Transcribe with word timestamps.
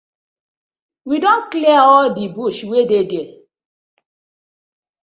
We 1.05 1.19
don 1.19 1.41
clear 1.51 1.77
all 1.89 2.07
di 2.15 2.25
bush 2.35 2.61
wey 2.69 2.83
been 2.89 3.05
dey 3.07 3.07
dere. 3.11 3.33